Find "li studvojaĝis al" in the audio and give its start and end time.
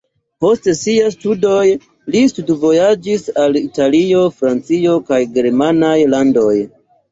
2.15-3.61